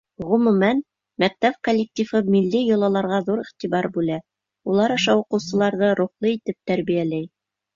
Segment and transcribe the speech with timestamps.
[0.27, 0.79] Ғөмүмән,
[1.23, 4.19] мәктәп коллективы милли йолаларға ҙур иғтибар бүлә,
[4.73, 7.31] улар аша уҡыусыларҙы рухлы итеп тәрбиәләй.